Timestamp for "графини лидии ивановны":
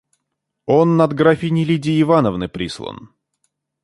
1.13-2.47